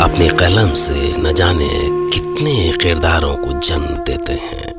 अपनी 0.00 0.28
कलम 0.28 0.72
से 0.74 1.12
न 1.18 1.32
जाने 1.32 1.68
कितने 2.10 2.54
किरदारों 2.72 3.34
को 3.36 3.52
जन्म 3.60 3.96
देते 4.04 4.32
हैं। 4.32 4.72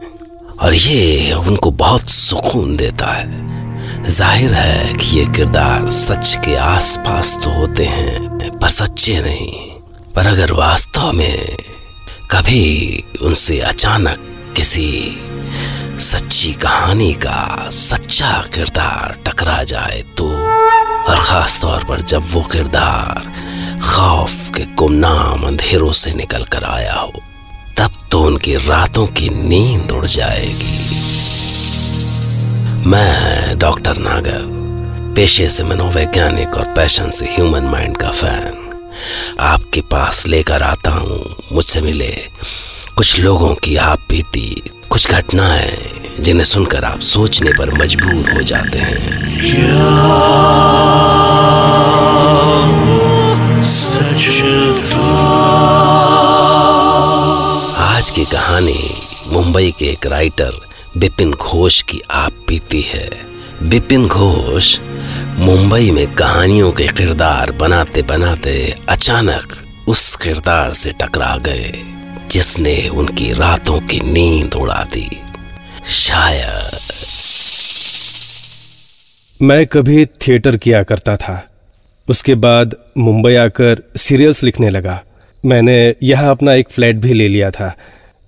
और 0.58 0.74
ये 0.74 1.34
उनको 1.34 1.72
बहुत 1.72 2.10
सुकून 2.10 2.76
देता 2.78 3.06
है। 3.08 4.04
ज़ाहिर 4.10 4.54
है 4.54 4.94
कि 4.94 5.18
ये 5.18 5.26
किरदार 5.26 5.90
सच 5.90 6.36
के 6.46 6.56
आसपास 6.56 7.38
तो 7.44 7.50
होते 7.50 7.86
हैं, 7.86 8.60
पर 8.60 8.70
सच्चे 8.70 9.20
नहीं। 9.22 9.70
पर 10.16 10.26
अगर 10.26 10.52
वास्तव 10.52 11.12
में 11.12 11.58
कभी 12.32 13.04
उनसे 13.22 13.60
अचानक 13.64 14.20
किसी 14.56 14.92
सच्ची 16.02 16.54
कहानी 16.54 17.14
का 17.14 17.70
सच्चा 17.72 18.32
किरदार 18.54 19.18
टकरा 19.28 19.62
जाए 19.64 20.02
तो 20.18 20.30
और 20.30 21.18
खास 21.20 21.60
तौर 21.62 21.84
पर 21.84 22.02
जब 22.04 22.32
वो 22.34 22.42
किरदार 22.42 23.36
खौफ 23.88 24.50
के 24.50 24.64
गुमनाम 24.76 25.44
अंधेरों 25.48 25.92
से 25.92 26.12
निकल 26.14 26.44
कर 26.44 26.64
आया 26.64 26.94
हो, 26.94 27.22
तब 27.78 27.92
तो 28.12 28.22
उनकी 28.24 28.56
रातों 28.68 29.06
की 29.08 29.30
नींद 29.30 29.92
उड़ 29.92 30.06
जाएगी। 30.06 30.76
मैं, 32.86 33.58
डॉक्टर 33.60 33.98
नागर, 33.98 34.44
पेशे 35.16 35.50
से 35.50 35.64
मनोवैज्ञानिक 35.64 36.58
और 36.58 36.66
पैशन 36.76 37.10
से 37.10 37.26
ह्यूमन 37.26 37.64
माइंड 37.64 37.98
का 37.98 38.12
फ़ैन। 38.12 38.64
आपके 39.40 39.82
पास 39.82 40.26
लेकर 40.28 40.64
आता 40.64 40.92
हूँ, 40.92 41.36
मुझसे 41.54 41.82
मिले 41.82 42.12
कुछ 42.98 43.20
लोगों 43.20 43.54
की 43.56 43.76
आप 43.76 44.06
बीती 44.10 44.64
कुछ 44.90 45.12
घटनाएँ, 45.12 45.78
जिन्हें 46.20 46.46
सुनकर 46.46 46.86
आप 46.86 47.00
सोचने 47.06 47.52
पर 47.54 47.74
मजबूर 47.74 48.32
हो 48.34 48.42
जाते 48.42 48.80
हैं। 48.80 49.06
आज 57.80 58.10
की 58.10 58.26
कहानी 58.26 58.94
मुंबई 59.28 59.74
के 59.80 59.86
एक 59.86 60.06
राइटर 60.06 60.52
बिपिन 60.98 61.32
घोष 61.32 61.82
की 61.82 62.02
आप 62.12 62.32
बीती 62.48 62.82
है। 62.82 63.10
बिपिन 63.64 64.08
घोष 64.08 64.80
मुंबई 65.38 65.92
में 65.92 66.14
कहानियों 66.14 66.72
के 66.72 66.88
किरदार 66.88 67.52
बनाते 67.52 68.02
बनाते 68.02 68.76
अचानक 68.90 69.54
उस 69.88 70.16
किरदार 70.16 70.74
से 70.74 70.92
टकरा 70.92 71.38
गए 71.38 71.84
जिसने 72.32 72.88
उनकी 72.88 73.34
रातों 73.34 73.80
की 73.82 74.00
नींद 74.00 74.54
उड़ा 74.54 74.84
दी। 74.94 75.22
शायद 75.90 76.80
मैं 79.42 79.68
कभी 79.68 80.06
थिएटर 80.06 80.58
किया 80.58 80.84
करता 80.84 81.16
था। 81.16 81.57
उसके 82.09 82.35
बाद 82.37 82.75
मुंबई 82.99 83.35
आकर 83.37 83.83
सीरियल्स 83.97 84.43
लिखने 84.45 84.69
लगा 84.71 85.03
मैंने 85.45 85.77
यहाँ 86.03 86.31
अपना 86.31 86.55
एक 86.55 86.71
फ्लैट 86.71 86.97
भी 86.97 87.13
ले 87.13 87.29
लिया 87.29 87.51
था 87.51 87.75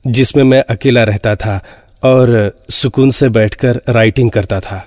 जिसमें 0.06 0.42
मैं 0.44 0.62
अकेला 0.70 1.02
रहता 1.04 1.34
था 1.36 1.60
और 2.04 2.52
सुकून 2.70 3.10
से 3.10 3.28
बैठकर 3.28 3.80
राइटिंग 3.88 4.30
करता 4.30 4.60
था 4.60 4.84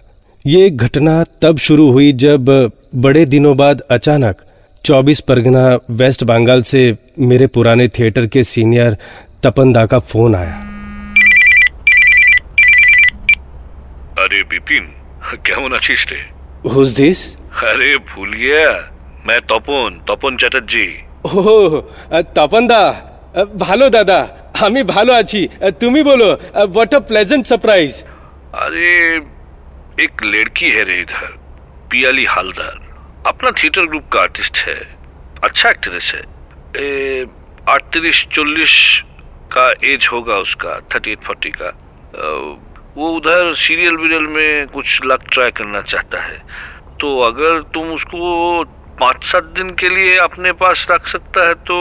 ये 0.48 0.70
घटना 0.70 1.24
तब 1.42 1.58
शुरू 1.60 1.90
हुई 1.92 2.12
जब 2.24 2.50
बड़े 2.96 3.26
दिनों 3.26 3.56
बाद 3.58 3.82
अचानक 3.92 4.44
24 4.84 5.22
परगना 5.22 5.64
वेस्ट 5.92 6.24
बंगाल 6.24 6.62
से 6.64 6.82
मेरे 7.22 7.48
पुराने 7.48 7.88
थिएटर 7.90 8.28
के 8.28 8.44
सीनियर 8.46 8.98
तपन 9.44 9.74
दा 9.74 9.86
का 9.86 10.00
फोन 10.06 10.36
आया 10.36 10.60
अरे 14.20 14.42
बिपिन 14.44 14.86
কেমন 15.48 15.72
আছিস 15.74 16.02
রে 16.12 16.20
हुज 16.74 16.90
दिस 17.02 17.20
আরে 17.68 17.90
ভুল 18.10 18.30
গিয়া 18.42 18.66
मैं 19.28 19.40
তপন 19.52 19.90
তপন 20.10 20.32
চ্যাটার্জি 20.42 20.88
ও 21.28 21.40
তপন 22.38 22.64
দা 22.72 22.82
ভালো 23.64 23.86
দাদা 23.96 24.20
আমি 24.66 24.82
ভালো 24.96 25.12
আছি 25.22 25.42
তুমি 25.82 26.02
বলো 26.10 26.28
হোয়াট 26.76 26.92
আ 26.96 27.00
প্লেজেন্ট 27.10 27.44
সারপ্রাইজ 27.52 27.92
अरे 28.64 28.92
एक 30.06 30.14
लड़की 30.26 30.68
है 30.76 30.84
रे 30.90 30.98
इधर 31.02 31.28
पियाली 31.92 32.26
हालदार 32.34 32.76
अपना 33.32 33.50
थिएटर 33.60 33.86
ग्रुप 33.92 34.06
का 34.14 34.20
आर्टिस्ट 34.22 34.56
है 34.68 34.78
अच्छा 35.44 35.66
एक्ट्रेस 35.70 36.08
है 36.16 36.24
अड़तीस 37.74 38.20
चौलीस 38.36 38.76
का 39.54 39.66
एज 39.92 40.08
होगा 40.14 40.36
उसका 40.46 40.74
थर्टी 40.92 41.12
एट 41.12 41.22
फोर्टी 41.28 41.52
का 41.60 41.70
अ, 42.18 42.28
वो 42.97 43.09
उधर 43.17 43.53
सीरियल 43.57 43.97
विरियल 43.97 44.27
में 44.29 44.67
कुछ 44.69 45.01
लक 45.07 45.23
ट्राई 45.33 45.51
करना 45.51 45.81
चाहता 45.83 46.19
है। 46.23 46.39
तो 47.01 47.19
अगर 47.21 47.61
तुम 47.75 47.93
उसको 47.93 48.65
पाँच 49.01 49.25
सात 49.25 49.45
दिन 49.57 49.71
के 49.75 49.89
लिए 49.89 50.17
अपने 50.19 50.53
पास 50.53 50.87
रख 50.91 51.07
सकता 51.09 51.47
है 51.49 51.55
तो 51.63 51.77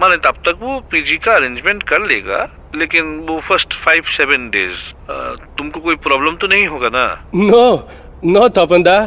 माने 0.00 0.16
तब 0.16 0.42
तक 0.46 0.58
वो 0.60 0.78
पीजी 0.90 1.16
का 1.16 1.34
अरेंजमेंट 1.34 1.82
कर 1.82 2.06
लेगा, 2.06 2.38
लेकिन 2.76 3.04
वो 3.28 3.38
फ़र्स्ट 3.40 3.74
फाइव 3.74 4.02
सेवन 4.16 4.48
डेज़ 4.50 4.78
तुमको 5.58 5.80
कोई 5.80 5.96
प्रॉब्लम 6.04 6.36
तो 6.36 6.46
नहीं 6.46 6.66
होगा 6.66 6.88
ना? 6.88 7.06
नो 7.34 7.88
नो 8.24 8.48
तपनदा 8.48 9.00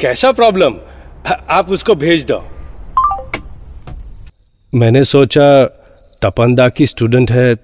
कैसा 0.00 0.32
प्रॉब्लम 0.32 0.74
आप 1.50 1.70
उसको 1.70 1.94
भेज 1.96 2.24
दो। 2.24 2.38
मैंने 4.74 5.04
सोचा 5.04 5.48
तपनदा 6.22 6.68
की 6.68 6.86
स्टूडेंट 6.86 7.30
है 7.30 7.54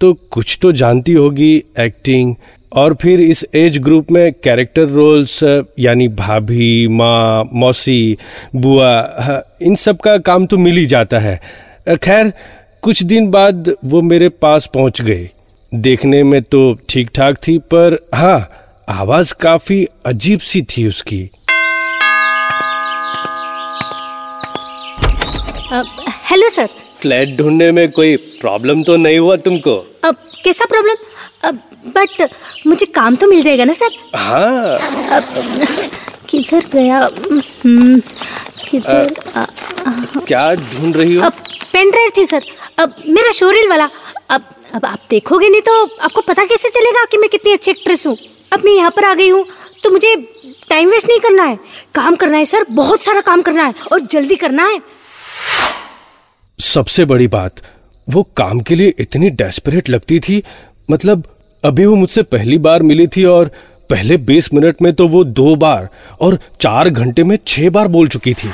तो 0.00 0.12
कुछ 0.32 0.58
तो 0.62 0.72
जानती 0.72 1.12
होगी 1.12 1.54
एक्टिंग 1.80 2.34
और 2.72 2.94
फिर 3.02 3.20
इस 3.20 3.44
एज 3.54 3.78
ग्रुप 3.78 4.10
में 4.12 4.32
कैरेक्टर 4.44 4.86
रोल्स 4.88 5.42
यानी 5.78 6.08
भाभी, 6.08 6.88
माँ, 6.88 7.44
मौसी, 7.52 8.16
बुआ 8.56 9.42
इन 9.62 9.74
सब 9.76 10.00
का 10.00 10.16
काम 10.18 10.46
तो 10.46 10.56
मिल 10.58 10.76
ही 10.76 10.86
जाता 10.86 11.18
है। 11.18 11.40
खैर, 11.88 12.32
कुछ 12.82 13.02
दिन 13.02 13.30
बाद 13.30 13.74
वो 13.84 14.02
मेरे 14.02 14.28
पास 14.28 14.68
पहुँच 14.74 15.02
गए। 15.02 15.28
देखने 15.74 16.22
में 16.22 16.40
तो 16.42 16.74
ठीक 16.90 17.10
ठाक 17.14 17.36
थी, 17.48 17.58
पर 17.58 17.98
हाँ 18.14 18.48
आवाज़ 18.90 19.34
काफ़ी 19.34 19.84
अजीब 20.06 20.40
सी 20.40 20.62
थी 20.62 20.86
उसकी। 20.88 21.28
हेलो 26.30 26.48
सर 26.48 26.68
फ्लैट 27.06 27.36
ढूँढने 27.38 27.70
में 27.72 27.90
कोई 27.92 28.16
प्रॉब्लम 28.40 28.82
तो 28.82 28.96
नहीं 28.96 29.18
हुआ 29.18 29.36
तुमको? 29.46 29.74
अब 30.04 30.16
कैसा 30.44 30.64
प्रॉब्लम? 30.64 30.94
अब 31.44 31.58
बट 31.96 32.30
मुझे 32.66 32.86
काम 32.94 33.16
तो 33.16 33.26
मिल 33.26 33.42
जाएगा 33.42 33.64
ना 33.64 33.72
सर? 33.72 33.90
हाँ। 34.14 35.20
किधर 36.30 36.64
गया? 36.72 36.98
हम्म, 37.64 38.00
किधर? 38.68 39.14
क्या 40.26 40.50
ढूंढ 40.54 40.96
रही 40.96 41.14
हो? 41.14 41.22
अब 41.26 41.32
पेन 41.72 41.90
ड्राइव 41.90 42.10
थी 42.16 42.26
सर। 42.26 42.42
अब 42.78 42.94
मेरा 43.08 43.32
शोरील 43.32 43.68
वाला। 43.70 43.88
अब 44.30 44.48
अब 44.74 44.84
आप 44.84 45.00
देखोगे 45.10 45.48
नहीं 45.48 45.60
तो 45.62 45.82
आपको 45.84 46.20
पता 46.20 46.44
कैसे 46.44 46.68
चलेगा 46.68 47.04
कि 47.10 47.18
मैं 47.18 47.28
कितनी 47.30 47.52
अच्छी 47.52 47.70
एक्ट्रेस 47.70 48.06
हूँ। 48.06 48.16
अब 48.52 48.64
मैं 48.64 48.72
यहाँ 48.72 48.90
पर 48.96 49.04
आ 49.04 49.14
गई 49.14 49.28
हूँ 49.28 49.44
तो 49.82 49.90
मुझे 49.90 50.14
टाइम 50.68 50.90
वेस्ट 50.90 51.08
नहीं 51.08 51.20
करना 51.20 51.42
है। 51.44 51.58
काम 51.94 52.16
करना 52.16 52.36
है 52.36 52.44
सर। 52.44 52.64
बहुत 52.72 53.02
सारा 53.02 53.20
काम 53.20 53.42
करना 53.42 53.64
है 53.64 53.74
और 53.92 54.00
जल्दी 54.10 54.36
करना 54.36 54.66
है। 54.68 54.80
सबसे 56.60 57.04
बड़ी 57.04 57.26
बात 57.26 57.52
वो 58.10 58.22
काम 58.22 58.60
के 58.60 58.74
लिए 58.74 58.94
इतनी 58.98 59.30
डेस्परेट 59.30 59.90
लगती 59.90 60.20
थी। 60.20 60.42
मतलब 60.90 61.22
अभी 61.64 61.86
वो 61.86 61.96
मुझसे 61.96 62.22
पहली 62.22 62.58
बार 62.58 62.82
मिली 62.82 63.06
थी 63.06 63.24
और 63.24 63.50
पहले 63.90 64.16
20 64.16 64.54
मिनट 64.54 64.76
में 64.82 64.94
तो 64.94 65.08
वो 65.08 65.24
दो 65.24 65.56
बार 65.56 65.88
और 66.20 66.38
चार 66.60 66.88
घंटे 66.88 67.24
में 67.24 67.38
छह 67.46 67.70
बार 67.70 67.88
बोल 67.88 68.08
चुकी 68.08 68.34
थी। 68.34 68.48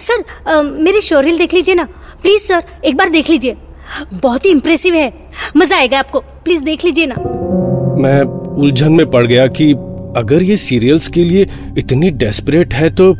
सर 0.00 0.24
अ, 0.50 0.62
मेरी 0.62 1.00
शोरील 1.00 1.38
देख 1.38 1.54
लीजिए 1.54 1.74
ना। 1.74 1.84
प्लीज़ 2.22 2.42
सर 2.42 2.64
एक 2.84 2.96
बार 2.96 3.08
देख 3.08 3.30
लीजिए। 3.30 3.56
बहुत 4.12 4.44
ही 4.44 4.50
इम्प्रेसिव 4.50 4.94
है। 4.94 5.12
मज़ा 5.56 5.76
आएगा 5.76 5.98
आपको। 5.98 6.20
प्लीज़ 6.20 6.62
देख 6.62 6.84
लीजिए 6.84 7.06
ना। 7.06 7.14
मैं 8.02 8.22
उलझन 8.56 8.92
में 8.92 9.10
पड़ 9.10 9.26
गया 9.26 9.46
कि 9.46 9.72
अगर 10.16 10.42
ये 10.42 10.56
सीरियल्स 10.56 11.08
के 11.08 11.22
लिए 11.22 11.46
इतनी 11.78 12.10
डेस्परेट 12.10 12.74
है 12.74 12.94
तो 12.94 13.14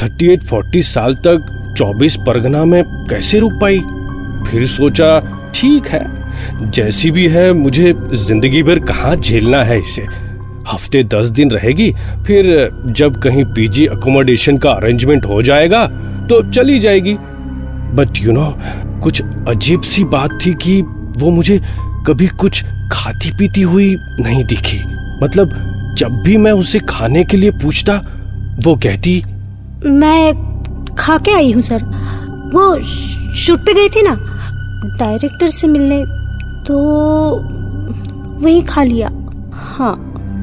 38 0.00 0.40
40 0.48 0.94
साल 0.94 1.14
तक 1.14 1.54
24 1.78 2.16
परगना 2.26 2.64
में 2.64 2.82
कैसे 3.10 3.38
रुक 3.38 3.52
पाई? 3.60 3.78
फिर 4.46 4.66
सोचा, 4.66 5.18
ठीक 5.54 5.86
है, 5.86 6.70
जैसी 6.70 7.10
भी 7.10 7.26
है, 7.26 7.52
मुझे 7.52 7.92
ज़िंदगी 8.14 8.62
भर 8.62 8.78
कहाँ 8.78 9.14
झेलना 9.16 9.62
है 9.64 9.78
इसे? 9.78 10.02
हफ़्ते 10.68 11.02
दस 11.04 11.28
दिन 11.28 11.50
रहेगी, 11.50 11.90
फिर 12.26 12.46
जब 12.88 13.20
कहीं 13.22 13.44
पीजी 13.54 13.86
अकोमोडेशन 13.86 14.58
का 14.58 14.70
अरेंजमेंट 14.70 15.24
हो 15.24 15.42
जाएगा 15.42 15.86
तो 16.28 16.40
चली 16.50 16.78
जाएगी। 16.78 17.16
बट 17.94 18.22
यू 18.22 18.32
नो 18.32 18.52
कुछ 19.02 19.22
अजीब 19.48 19.82
सी 19.82 20.04
बात 20.06 20.38
थी 20.46 20.54
कि 20.54 20.80
वो 21.18 21.30
मुझे 21.30 21.60
कभी 22.06 22.26
कुछ 22.40 22.64
खाती 22.92 23.30
पीती 23.30 23.62
हुई 23.62 23.94
नहीं 24.20 24.44
दिखी। 24.44 24.78
मतलब 25.22 25.54
जब 25.98 26.22
भी 26.24 26.36
मैं 26.36 26.52
उसे 26.54 26.78
खाने 26.88 27.24
के 27.24 27.36
लिए 27.36 27.50
पूछता, 27.62 28.00
वो 28.64 28.76
कहती, 28.76 29.22
मैं 29.86 30.47
खा 30.98 31.16
के 31.18 31.32
आई 31.32 31.52
हूँ, 31.52 31.62
सर। 31.62 31.82
वो 32.54 32.80
शूट 33.36 33.58
पे 33.58 33.74
गई 33.74 33.88
थी 33.88 34.02
ना, 34.02 34.14
डायरेक्टर 34.98 35.46
से 35.48 35.68
मिलने 35.68 36.04
तो 36.66 36.78
वही 38.42 38.60
खा 38.62 38.82
लिया। 38.82 39.08
हाँ 39.54 39.94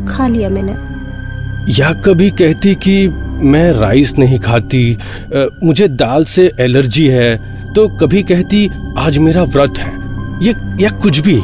खा 0.09 0.27
लिया 0.27 0.49
मैंने। 0.49 0.73
या 1.73 1.91
कभी 2.01 2.29
कहती 2.31 2.73
कि 2.75 3.07
मैं 3.43 3.71
राइस 3.73 4.17
नहीं 4.17 4.39
खाती 4.39 4.97
मुझे 5.63 5.87
दाल 5.87 6.23
से 6.25 6.51
एलर्जी 6.59 7.07
है 7.07 7.35
तो 7.73 7.87
कभी 7.99 8.21
कहती, 8.23 8.67
आज 8.97 9.17
मेरा 9.17 9.43
व्रत 9.45 9.77
है। 9.77 9.93
ये, 10.43 10.53
या 10.83 10.89
कुछ 10.99 11.19
भी। 11.19 11.41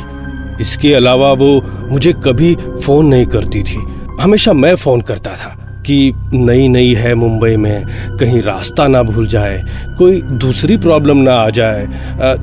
इसके 0.62 0.94
अलावा 0.94 1.31
वो 1.34 1.50
मुझे 1.92 2.14
कभी 2.25 2.56
फ़ोन 2.56 3.06
नहीं 3.06 3.25
करती 3.25 3.64
थी। 3.64 3.78
हमेशा 4.22 4.54
मैं 4.54 4.75
फ़ोन 4.75 5.02
करता 5.02 5.31
था। 5.31 5.56
कि 5.92 6.14
नई 6.34 6.68
नई 6.68 6.94
है 6.96 7.14
मुंबई 7.16 7.56
में 7.58 7.84
कहीं 8.20 8.42
रास्ता 8.42 8.88
ना 8.88 9.02
भूल 9.04 9.28
जाए 9.28 9.58
कोई 9.98 10.22
दूसरी 10.44 10.78
प्रॉब्लम 10.78 11.18
ना 11.18 11.34
आ 11.36 11.50
जाए 11.50 11.88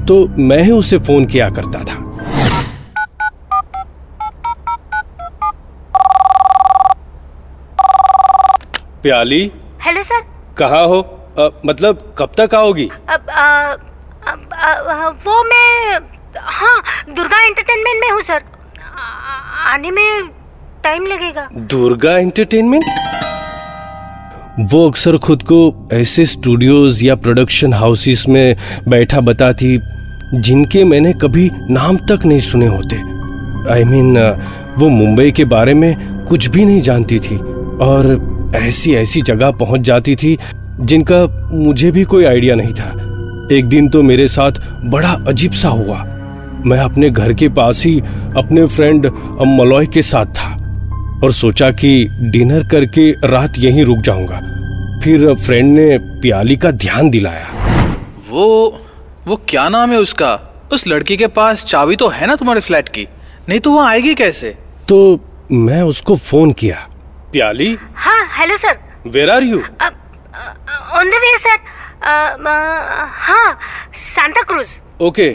तो 0.08 0.26
मैं 0.38 0.62
ही 0.62 0.70
उसे 0.70 0.98
फ़ोन 0.98 1.26
किया 1.26 1.48
करता 1.58 1.82
था। 1.84 2.04
प्याली? 9.02 9.40
हेलो 9.82 10.02
सर 10.02 10.20
कहाँ 10.58 10.84
हो? 10.86 11.00
अ, 11.38 11.48
मतलब 11.66 12.14
कब 12.18 12.30
तक 12.38 12.54
आओगी? 12.54 12.88
अब 13.08 13.30
आ, 13.30 13.72
अब 14.32 14.52
आ, 14.54 14.72
आ, 14.72 15.08
वो 15.26 15.42
मैं 15.44 15.98
हाँ 16.36 16.80
दुर्गा 17.16 17.44
एंटरटेनमेंट 17.46 18.00
में 18.00 18.10
हूँ 18.10 18.20
सर 18.20 18.42
आ, 18.96 19.02
आने 19.72 19.90
में 19.90 20.28
टाइम 20.84 21.06
लगेगा। 21.06 21.48
दुर्गा 21.54 22.16
एंटरटेनमेंट 22.18 22.84
वो 24.60 24.88
अक्सर 24.88 25.16
खुद 25.16 25.42
को 25.42 25.88
ऐसे 25.92 26.24
स्टूडियोज 26.24 27.02
या 27.02 27.14
प्रोडक्शन 27.14 27.72
हाउसेस 27.72 28.24
में 28.28 28.56
बैठा 28.88 29.20
बताती 29.20 29.78
जिनके 30.34 30.84
मैंने 30.84 31.12
कभी 31.12 31.50
नाम 31.70 31.96
तक 31.96 32.26
नहीं 32.26 32.40
सुने 32.40 32.66
होते। 32.66 32.96
आई 33.72 33.82
I 33.82 33.86
मीन 33.86 34.14
mean, 34.14 34.40
वो 34.78 34.88
मुंबई 34.88 35.30
के 35.30 35.44
बारे 35.44 35.74
में 35.74 35.96
कुछ 36.24 36.48
भी 36.50 36.64
नहीं 36.64 36.80
जानती 36.80 37.18
थी 37.18 37.36
और 37.80 38.52
ऐसी 38.56 38.94
ऐसी 38.94 39.22
जगह 39.22 39.50
पहुँच 39.50 39.80
जाती 39.80 40.16
थी 40.16 40.38
जिनका 40.80 41.50
मुझे 41.52 41.90
भी 41.90 42.04
कोई 42.04 42.24
आइडिया 42.24 42.54
नहीं 42.54 42.74
था। 42.74 42.90
एक 43.56 43.64
दिन 43.64 43.88
तो 43.88 44.02
मेरे 44.02 44.28
साथ 44.28 44.52
बड़ा 44.84 45.18
अजीब 45.28 45.52
सा 45.52 45.68
हुआ। 45.68 46.04
मैं 46.66 46.78
अपने 46.78 47.10
घर 47.10 47.32
के 47.32 47.48
पास 47.48 47.84
ही 47.86 48.00
अपने 48.36 48.66
फ्रेंड 48.66 49.06
मलॉय 49.40 49.86
के 49.86 50.02
साथ 50.02 50.26
था। 50.26 50.57
और 51.24 51.32
सोचा 51.32 51.70
कि 51.72 51.90
डिनर 52.32 52.62
करके 52.70 53.10
रात 53.28 53.54
यहीं 53.58 53.84
रुक 53.84 53.98
जाऊँगा। 53.98 54.40
फिर 55.04 55.32
फ्रेंड 55.36 55.74
ने 55.76 55.98
प्याली 56.22 56.56
का 56.56 56.70
ध्यान 56.72 57.10
दिलाया। 57.10 57.46
वो 58.28 58.46
वो 59.26 59.36
क्या 59.48 59.68
नाम 59.68 59.90
है 59.90 59.98
उसका? 59.98 60.38
उस 60.72 60.86
लड़की 60.86 61.16
के 61.16 61.26
पास 61.28 61.64
चाबी 61.64 61.96
तो 61.96 62.08
है 62.08 62.26
ना 62.26 62.36
तुम्हारे 62.36 62.60
फ्लैट 62.60 62.88
की? 62.88 63.06
नहीं 63.48 63.60
तो 63.60 63.70
वो 63.70 63.80
आएगी 63.80 64.14
कैसे? 64.14 64.50
तो 64.88 65.20
मैं 65.52 65.82
उसको 65.82 66.16
फ़ोन 66.16 66.52
किया। 66.52 66.88
प्याली? 67.32 67.76
हाँ 67.94 68.26
hello 68.38 68.56
sir 68.56 68.78
where 69.06 69.30
are 69.30 69.42
you 69.42 69.58
on 69.58 71.10
the 71.10 71.20
way 71.22 71.36
sir 71.38 71.58
हाँ 73.20 73.58
सांता 73.96 74.42
क्रूज 74.42 74.80
ओके 75.00 75.30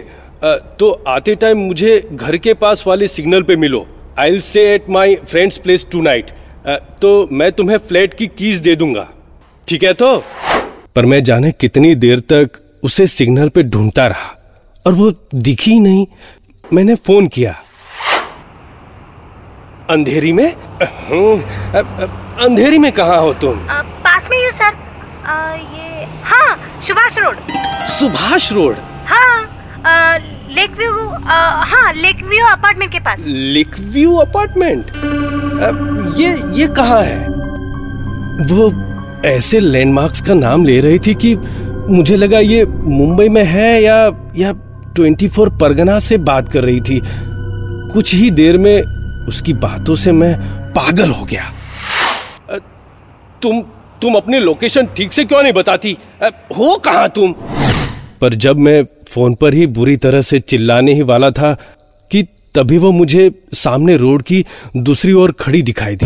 तो 0.80 0.92
आते 1.08 1.36
टाइम 1.36 1.58
मुझे 1.60 2.00
घर 2.14 2.38
के 2.38 2.54
पास 2.56 2.84
वाले 2.88 3.08
सिग्नल 3.08 3.44
पे 3.44 3.56
मिलो। 3.56 3.86
I 4.20 4.40
stay 4.40 4.62
at 4.74 4.90
my 4.90 5.16
friends 5.28 5.58
place 5.58 5.86
tonight 6.02 6.30
तो 7.02 7.28
मैं 7.32 7.52
तुम्हें 7.52 7.78
फ्लैट 7.88 8.14
की 8.14 8.28
कीज 8.28 8.58
दे 8.60 8.76
दूँगा। 8.76 9.08
ठीक 9.68 9.84
है 9.84 9.94
तो? 9.94 10.18
पर 10.96 11.06
मैं 11.06 11.22
जाने 11.24 11.52
कितनी 11.52 11.94
देर 11.96 12.20
तक 12.34 12.60
उसे 12.84 13.08
सिग्नल 13.08 13.50
पे 13.50 13.64
ढूंढता 13.64 14.08
रहा 14.08 14.36
और 14.86 14.94
वो 14.94 15.12
दिखी 15.36 15.80
नहीं। 15.80 16.06
मैंने 16.74 16.96
फ़ोन 16.96 17.28
किया। 17.28 17.56
अंधेरी 19.90 20.32
में? 20.34 20.48
हम्म, 20.84 21.42
अंधेरी 22.46 22.78
में 22.78 22.92
कहाँ 22.92 23.20
हो 23.22 23.34
तुम? 23.42 23.60
पास 24.04 24.28
में 24.32 24.38
ही 24.38 24.52
सर। 24.52 24.76
आ, 25.26 25.54
ये 25.54 26.06
हाँ 26.24 26.82
सुभाष 26.88 27.18
रोड। 27.20 27.38
सुभाष 28.00 28.52
रोड? 28.52 28.78
हाँ 29.08 29.40
लेक 30.56 30.72
व्यू 30.78 30.92
हाँ 31.68 31.94
लेक 31.94 32.24
व्यू 32.24 32.46
अपार्टमेंट 32.46 32.92
के 32.92 33.00
पास। 33.00 33.26
लिक 33.28 33.76
व्यू 33.94 34.16
अपार्टमेंट 34.18 34.92
ये 36.20 36.30
ये 36.60 36.68
कहाँ 36.76 37.02
है? 37.02 37.20
वो 38.48 38.72
ऐसे 39.28 39.60
लैंडमार्क्स 39.60 40.22
का 40.22 40.34
नाम 40.34 40.66
ले 40.66 40.80
रही 40.82 41.00
थी 41.00 41.14
कि 41.16 41.36
मुझे 41.90 42.16
लगा 42.16 42.40
ये 42.40 42.66
मुंबई 42.66 43.30
में 43.30 43.44
है 43.46 43.82
या 43.84 43.96
या 44.38 44.54
24 44.98 45.50
परगना 45.62 45.98
से 46.00 46.18
बात 46.30 46.52
कर 46.54 46.64
रही 46.64 46.82
थी। 46.82 47.00
कुछ 47.94 48.14
ही 48.16 48.30
देर 48.32 48.58
में 48.58 48.82
उसकी 49.28 49.54
बातों 49.64 49.96
से 49.96 50.12
मैं 50.12 50.34
पागल 50.76 51.10
हो 51.10 51.26
गया। 51.26 51.52
तुम 53.42 53.62
तुम 54.02 54.16
अपनी 54.16 54.40
लोकेशन 54.40 54.86
ठीक 54.98 55.14
से 55.14 55.24
क्यों 55.26 55.42
नहीं 55.44 55.54
बताती? 55.54 55.98
हो 56.58 56.76
कहाँ 56.86 57.08
तुम? 57.10 57.34
पर 58.24 58.34
जब 58.34 58.58
मैं 58.58 58.84
फ़ोन 58.84 59.34
पर 59.34 59.54
ही 59.54 59.68
बुरी 59.68 59.98
तरह 59.98 60.22
से 60.22 60.40
चिल्लाने 60.40 60.94
ही 60.94 61.02
वाला 61.02 61.30
था 61.30 61.54
कि 62.12 62.24
तभी 62.56 62.78
वो 62.78 62.92
मुझे 62.92 63.32
सामने 63.54 63.98
रोड 63.98 64.22
की 64.22 64.46
दूसरी 64.78 65.14
ओर 65.14 65.32
खड़ी 65.32 65.62
दिखाई 65.62 65.96
दी। 65.96 66.06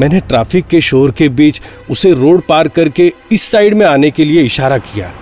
मैंने 0.00 0.20
ट्रैफ़िक 0.20 0.66
के 0.66 0.80
शोर 0.80 1.10
के 1.10 1.28
बीच 1.28 1.60
उसे 1.90 2.12
रोड 2.12 2.42
पार 2.48 2.68
करके 2.68 3.12
इस 3.32 3.42
साइड 3.42 3.74
में 3.74 3.86
आने 3.86 4.10
के 4.10 4.24
लिए 4.24 4.42
इशारा 4.42 4.78
किया। 4.78 5.12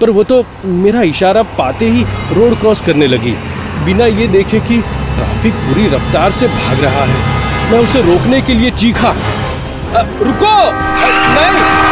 पर 0.00 0.10
वो 0.10 0.24
तो 0.24 0.44
मेरा 0.64 1.02
इशारा 1.02 1.42
पाते 1.42 1.86
ही 1.88 2.02
रोड 2.32 2.60
क्रॉस 2.60 2.80
करने 2.80 3.06
लगी। 3.06 3.34
बिना 3.84 4.06
ये 4.06 4.26
देखे 4.26 4.60
कि 4.60 4.82
ट्रैफ़िक 4.86 5.54
पूरी 5.54 5.86
रफ्तार 5.86 6.32
से 6.32 6.48
भाग 6.48 6.80
रहा 6.80 7.04
है 7.04 7.38
मैं 7.72 7.78
उसे 7.78 8.02
रोकने 8.02 8.42
के 8.42 8.54
लिए 8.54 8.70
चीखा 8.70 9.08
"अ, 9.08 10.02
रुको! 10.22 10.66
अ, 10.66 10.72
नहीं! 11.34 11.87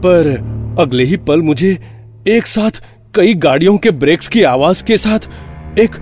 पर 0.00 0.28
अगले 0.78 1.04
ही 1.04 1.16
पल 1.16 1.42
मुझे 1.42 1.78
एक 2.28 2.46
साथ 2.46 2.82
कई 3.14 3.34
गाड़ियों 3.34 3.76
के 3.78 3.90
ब्रेक्स 3.90 4.28
की 4.28 4.42
आवाज़ 4.42 4.82
के 4.84 4.96
साथ 4.96 5.28
एक 5.78 5.96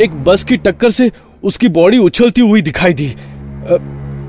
एक 0.00 0.12
बस 0.24 0.44
की 0.44 0.56
टक्कर 0.56 0.90
से 0.90 1.10
उसकी 1.42 1.68
बॉडी 1.68 1.98
उछलती 1.98 2.40
हुई 2.40 2.62
दिखाई 2.62 2.92
दी। 2.92 3.12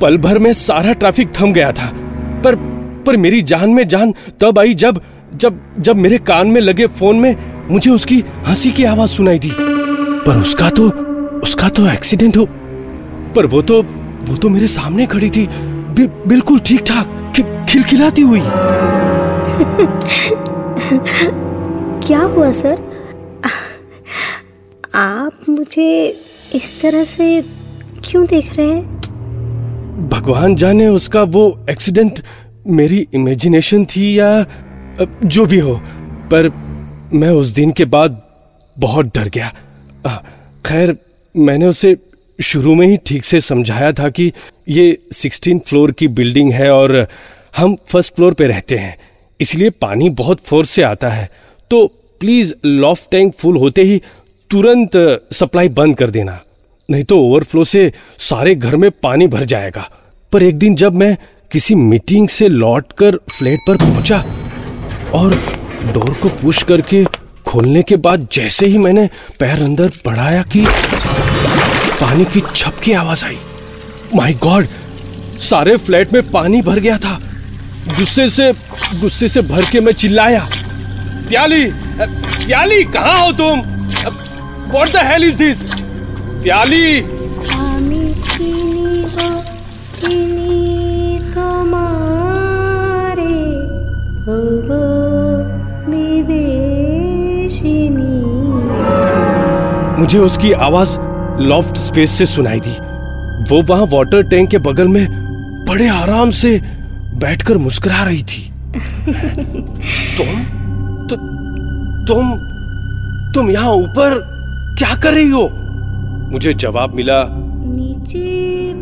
पल 0.01 0.17
भर 0.17 0.39
में 0.39 0.51
सारा 0.53 0.93
ट्रैफ़िक 0.93 1.29
थम 1.41 1.53
गया 1.53 1.71
था। 1.71 1.91
पर 2.45 2.55
पर 3.07 3.17
मेरी 3.17 3.41
जान 3.41 3.69
में 3.69 3.87
जान 3.87 4.13
तब 4.41 4.59
आई 4.59 4.73
जब 4.73 5.01
जब 5.35 5.59
जब 5.79 5.95
मेरे 5.95 6.17
कान 6.17 6.47
में 6.47 6.59
लगे 6.61 6.87
फ़ोन 6.87 7.19
में 7.19 7.35
मुझे 7.71 7.91
उसकी 7.91 8.23
हँसी 8.47 8.71
की 8.71 8.83
आवाज़ 8.83 9.09
सुनाई 9.09 9.39
दी। 9.39 9.51
पर 10.25 10.41
उसका 10.41 10.69
तो 10.69 10.89
उसका 11.39 11.69
तो 11.69 11.87
एक्सीडेंट 11.87 12.37
हो 12.37 12.45
पर 13.35 13.45
वो 13.45 13.61
तो 13.61 13.81
वो 14.23 14.35
तो 14.37 14.49
मेरे 14.49 14.67
सामने 14.67 15.05
खड़ी 15.05 15.29
थी। 15.29 15.47
बि, 15.47 16.07
बिल्कुल 16.27 16.59
ठीक 16.59 16.81
ठाक 16.81 17.19
खिलखिलाती 17.69 18.21
हुई। 18.21 18.39
क्या 22.05 22.19
हुआ, 22.19 22.51
सर? 22.51 22.81
आप 24.95 25.49
मुझे 25.49 25.87
इस 26.55 26.81
तरह 26.81 27.03
से 27.03 27.41
क्यों 28.05 28.25
देख 28.25 28.55
रहे 28.57 28.67
हैं? 28.67 29.01
भगवान 30.09 30.55
जाने 30.55 30.87
उसका 30.87 31.23
वो 31.23 31.65
एक्सीडेंट 31.69 32.19
मेरी 32.67 33.07
इमेजिनेशन 33.13 33.85
थी 33.85 34.19
या 34.19 34.45
जो 35.25 35.45
भी 35.45 35.59
हो, 35.59 35.79
पर 36.31 36.49
मैं 37.13 37.29
उस 37.29 37.47
दिन 37.47 37.71
के 37.71 37.85
बाद 37.85 38.21
बहुत 38.79 39.05
डर 39.05 39.29
गया। 39.29 39.51
खैर, 40.65 40.95
मैंने 41.37 41.65
उसे 41.65 41.97
शुरू 42.43 42.75
में 42.75 42.87
ही 42.87 42.97
ठीक 42.97 43.23
से 43.23 43.41
समझाया 43.41 43.91
था 43.91 44.09
कि 44.09 44.31
ये 44.69 44.97
सिक्सटीन 45.13 45.59
फ्लोर 45.59 45.91
की 45.91 46.07
बिल्डिंग 46.07 46.51
है 46.51 46.71
और 46.71 47.07
हम 47.57 47.75
फ़र्स्ट 47.91 48.15
फ्लोर 48.15 48.33
पे 48.33 48.47
रहते 48.47 48.77
हैं। 48.77 48.97
इसलिए 49.43 49.69
पानी 49.81 50.09
बहुत 50.09 50.39
फोर्स 50.39 50.69
से 50.69 50.81
आता 50.83 51.09
है। 51.09 51.29
तो 51.71 51.85
प्लीज़ 52.19 52.53
लॉफ्ट 52.65 53.11
टैंक 53.11 53.33
फुल 53.33 53.57
होते 53.57 53.83
ही 53.83 54.01
तुरंत 54.51 54.91
सप्लाई 55.33 55.69
बंद 55.69 55.97
कर 55.97 56.09
देना। 56.09 56.39
नहीं 56.89 57.03
तो 57.03 57.17
ओवरफ्लो 57.19 57.63
से 57.63 57.91
सारे 58.19 58.55
घर 58.55 58.75
में 58.75 58.89
पानी 59.03 59.27
भर 59.27 59.43
जाएगा। 59.45 59.87
पर 60.31 60.43
एक 60.43 60.57
दिन 60.57 60.75
जब 60.75 60.93
मैं 60.93 61.15
किसी 61.51 61.75
मीटिंग 61.75 62.27
से 62.29 62.47
लौटकर 62.47 63.17
फ्लैट 63.31 63.59
पर 63.67 63.77
पहुँचा 63.77 64.23
और 65.13 65.35
डोर 65.93 66.13
को 66.13 66.29
पुश 66.41 66.61
करके 66.63 67.03
खोलने 67.45 67.81
के 67.83 67.95
बाद 67.97 68.27
जैसे 68.33 68.65
ही 68.65 68.77
मैंने 68.77 69.07
पैर 69.39 69.63
अंदर 69.63 69.91
बढ़ाया 70.05 70.43
कि 70.53 70.65
पानी 72.01 72.25
की 72.25 72.41
छप 72.55 72.79
की 72.83 72.93
आवाज़ 72.93 73.25
आई। 73.25 73.37
माय 74.15 74.33
गॉड 74.43 74.67
सारे 75.41 75.77
फ्लैट 75.77 76.13
में 76.13 76.21
पानी 76.31 76.61
भर 76.61 76.79
गया 76.79 76.97
था। 76.97 77.19
गुस्से 77.87 78.27
से 78.29 78.51
गुस्से 78.99 79.27
से 79.27 79.41
भर 79.41 79.61
के 79.61 79.79
मैं 79.79 79.93
चिल्लाया। 79.93 80.47
प्याली 81.29 81.65
प्याली 81.99 82.83
कहाँ 82.83 83.19
हो 83.19 83.31
तुम? 83.31 83.59
What 84.71 84.89
the 84.89 84.97
hell 84.97 85.23
is 85.23 85.35
this 85.35 85.61
Pyali. 86.43 87.01
मुझे 99.99 100.19
उसकी 100.19 100.51
आवाज़ 100.51 100.99
लॉफ्ट 101.41 101.77
स्पेस 101.77 102.11
से 102.11 102.25
सुनाई 102.25 102.59
दी। 102.59 102.71
वो 103.49 103.61
वहाँ 103.61 103.85
वाटर 103.91 104.21
टैंक 104.21 104.49
के 104.49 104.57
बगल 104.57 104.87
में 104.87 105.05
बड़े 105.69 105.87
आराम 105.87 106.31
से। 106.31 106.82
बैठकर 107.19 107.57
मुस्कुरा 107.57 108.03
रही 108.03 108.23
थी। 108.23 108.41
तुम? 110.17 110.43
तु, 111.09 111.15
तुम 112.07 112.31
तुम 113.33 113.49
यहाँ 113.51 113.71
ऊपर 113.71 114.19
क्या 114.77 114.95
कर 114.95 115.13
रही 115.13 115.29
हो? 115.29 115.47
मुझे 116.31 116.53
जवाब 116.53 116.95
मिला। 116.95 117.23
नीचे 117.29 118.73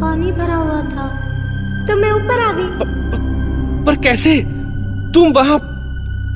पानी 0.00 0.32
भरा 0.32 0.54
हुआ 0.54 0.80
था 0.84 1.06
तो 1.88 1.96
मैं 2.00 2.10
ऊपर 2.12 2.40
आ 2.40 2.52
गई। 2.52 3.84
पर 3.86 3.96
कैसे? 4.02 4.36
तुम 5.14 5.32
वहाँ 5.32 5.56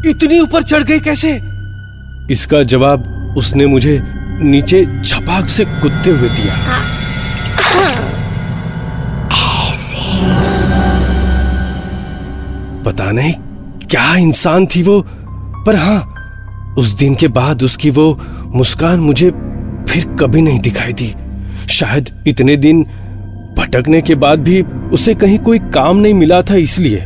इतनी 0.07 0.41
ऊपर 0.41 0.63
चढ़ 0.63 0.83
गई 0.83 1.01
कैसे? 1.01 1.31
इसका 2.31 2.63
जवाब 2.65 3.35
उसने 3.39 3.67
मुझे 3.67 4.01
नीचे 4.43 4.85
छपाक 5.05 5.49
से 5.49 5.65
कूदते 5.65 6.11
हुए 6.11 6.29
दिया। 6.29 6.55
पता 12.89 13.11
नहीं 13.13 13.33
क्या 13.85 14.15
इंसान 14.17 14.67
थी 14.67 14.83
वो। 14.83 15.01
पर 15.67 15.77
हाँ 15.77 16.75
उस 16.79 16.93
दिन 16.99 17.15
के 17.15 17.29
बाद 17.31 17.63
उसकी 17.63 17.91
वो 17.91 18.07
मुस्कान 18.55 19.01
मुझे 19.01 19.31
फिर 19.89 20.05
कभी 20.21 20.43
नहीं 20.43 20.61
दिखाई 20.61 20.93
दी। 20.93 21.15
शायद 21.71 22.11
इतने 22.29 22.57
दिन 22.57 22.83
भटकने 23.59 24.01
के 24.03 24.15
बाद 24.15 24.39
भी 24.41 24.61
उसे 24.93 25.15
कहीं 25.15 25.39
कोई 25.39 25.59
काम 25.75 25.97
नहीं 25.97 26.15
मिला 26.15 26.41
था 26.43 26.55
इसलिए 26.57 26.99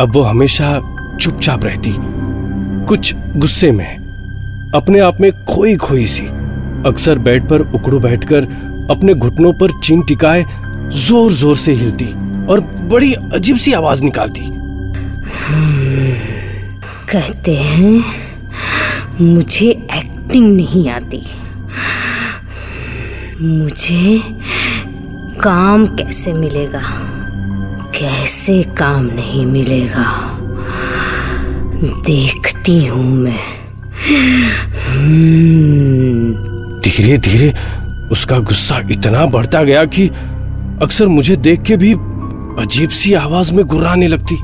अब 0.00 0.12
वो 0.14 0.22
हमेशा 0.22 0.78
चुपचाप 1.20 1.64
रहती। 1.64 1.94
कुछ 2.88 3.14
गुस्से 3.36 3.70
में, 3.72 3.96
अपने 4.74 5.00
आप 5.00 5.20
में 5.20 5.30
खोई 5.46 5.76
खोई 5.78 6.04
सी, 6.06 6.26
अक्सर 6.86 7.18
बेड 7.18 7.48
पर 7.48 7.60
उकड़ू 7.74 8.00
बैठकर 8.00 8.44
अपने 8.90 9.14
घुटनों 9.14 9.52
पर 9.52 9.80
चीन 9.80 10.02
टिकाए, 10.02 10.44
ज़ोर 10.98 11.32
ज़ोर 11.32 11.56
से 11.56 11.72
हिलती 11.74 12.12
और 12.46 12.60
बड़ी 12.90 13.12
अजीब 13.34 13.56
सी 13.56 13.72
आवाज़ 13.72 14.02
निकालती। 14.04 14.48
कहते 17.12 17.56
हैं 17.56 18.04
मुझे 19.20 19.66
एक्टिंग 19.70 20.56
नहीं 20.56 20.90
आती। 20.90 21.22
मुझे 23.42 24.22
काम 25.40 25.86
कैसे 25.86 26.32
मिलेगा? 26.32 26.82
कैसे 27.98 28.62
काम 28.62 29.04
नहीं 29.04 29.46
मिलेगा? 29.46 30.36
देखती 31.84 32.86
हूँ 32.86 33.14
मैं। 33.14 33.60
धीरे 36.80 37.18
धीरे 37.18 37.54
उसका 38.12 38.38
गुस्सा 38.38 38.78
इतना 38.90 39.26
बढ़ता 39.26 39.62
गया 39.62 39.84
कि 39.84 40.08
अक्सर 40.82 41.06
मुझे 41.06 41.36
देख 41.36 41.62
के 41.62 41.76
भी 41.76 41.92
अजीब 42.62 42.90
सी 42.90 43.14
आवाज़ 43.14 43.54
में 43.54 43.66
गुर्राने 43.66 44.06
लगती। 44.06 44.34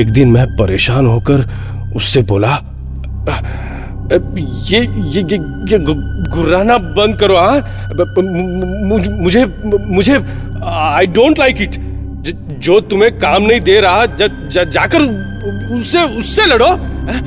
एक 0.00 0.10
दिन 0.12 0.28
मैं 0.32 0.46
परेशान 0.56 1.06
होकर 1.06 1.44
उससे 1.96 2.22
बोला 2.30 2.48
"अ, 2.48 3.32
अ, 4.12 4.18
ये 4.70 4.80
ये 4.80 5.22
ये, 5.22 5.36
ये 5.70 5.78
गुर्राना 6.34 6.76
बंद 6.98 7.18
करो 7.20 7.36
हाँ 7.36 7.58
मुझे 9.22 9.44
मुझे 9.94 10.14
आई 10.66 11.06
डोंट 11.06 11.38
लाइक 11.38 11.60
इट 11.62 11.76
जो 12.66 12.80
तुम्हें 12.90 13.10
काम 13.18 13.42
नहीं 13.42 13.60
दे 13.60 13.80
रहा 13.80 14.06
ज, 14.06 14.28
ज, 14.52 14.64
जाकर 14.72 15.02
उससे 15.76 16.02
उससे 16.18 16.46
लड़ो 16.46 16.68
हाँ? 16.68 17.20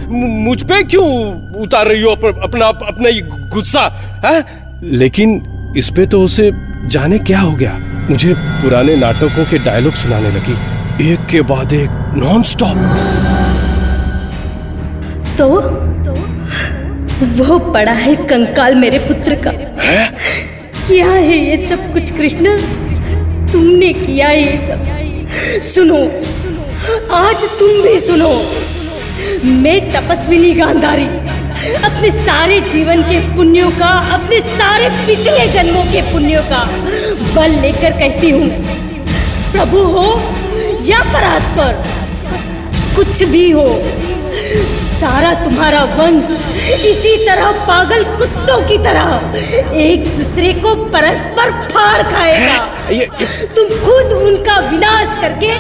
मुझ 0.46 0.62
पे 0.64 0.84
क्यों 0.84 1.06
उतार 1.62 1.88
रही 1.88 2.02
हो 2.02 2.12
अप, 2.12 2.26
अपना 2.44 2.66
अपना 2.66 3.10
ये 3.10 3.22
गुस्सा 3.54 3.82
हाँ? 4.26 4.44
लेकिन 4.84 5.42
इस 5.78 5.90
पे 5.96 6.06
तो 6.08 6.22
उसे 6.24 6.52
जाने 6.92 7.20
क्या 7.20 7.40
हो 7.40 7.52
गया 7.56 7.78
मुझे 8.10 8.34
पुराने 8.34 8.96
नाटकों 8.96 9.44
के 9.46 9.58
डायलॉग 9.58 9.94
सुनाने 9.94 10.30
लगी। 10.30 11.12
एक 11.12 11.26
के 11.26 11.42
बाद 11.42 11.74
एक 11.74 11.90
नॉन 12.16 12.44
स्टॉप 12.44 12.78
तो? 15.38 15.50
वो 17.34 17.60
पड़ा 17.60 17.92
है 17.92 18.16
कंकाल 18.16 18.76
मेरे 18.76 19.00
पुत्र 19.00 19.36
का। 19.36 19.52
क्या 20.88 21.10
है 21.10 21.38
ये 21.38 21.58
सब 21.70 21.94
कुछ 21.94 22.12
कृष्णा? 22.12 22.58
तुमने 23.52 23.94
किया 23.94 24.30
ये 24.30 24.58
सब। 24.58 24.88
सुनो 25.64 26.02
आज 27.16 27.46
तुम 27.60 27.82
भी 27.82 27.98
सुनो। 27.98 28.34
मैं 29.46 29.80
तपस्विनी 29.92 30.54
गांधारी। 30.54 31.08
अपने 31.60 32.10
सारे 32.12 32.60
जीवन 32.62 33.02
के 33.04 33.20
पुण्यों 33.36 33.70
का 33.72 33.90
अपने 34.14 34.40
सारे 34.42 34.90
पिछले 35.06 35.48
जन्मों 35.48 35.84
के 35.84 36.02
पुण्यों 36.12 36.44
का 36.44 36.64
बल 37.36 37.60
लेकर 37.62 37.98
कहती 38.00 38.30
हूँ 38.30 38.50
प्रभु 39.52 39.82
हो 39.94 40.06
या 40.86 41.00
परात्पर 41.14 41.82
कुछ 42.96 43.24
भी 43.24 43.50
हो 43.52 43.66
सारा 45.00 45.34
तुम्हारा 45.34 45.84
वंश 45.98 46.46
इसी 46.86 47.16
तरह 47.26 47.52
पागल 47.68 48.04
कुत्तों 48.18 48.62
की 48.68 48.78
तरह 48.78 49.78
एक 49.80 50.08
दूसरे 50.18 50.54
को 50.54 50.74
परस्पर 50.86 51.52
फाड़ 51.68 52.02
खाएगा। 52.04 52.90
ये, 52.92 52.98
ये 52.98 53.48
तुम 53.56 53.70
खुद 53.84 54.14
उनका 54.18 54.58
विनाश 54.70 55.16
करके 55.22 55.54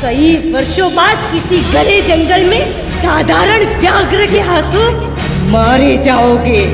कई 0.00 0.34
वर्षों 0.52 0.94
बाद 0.94 1.30
किसी 1.32 1.58
गले 1.72 2.00
जंगल 2.02 2.44
में 2.44 2.88
साधारण 3.02 3.64
व्याघ्र 3.80 4.26
के 4.26 4.40
हाथों 4.40 4.86
मारे 5.48 5.96
जाओगे। 5.98 6.66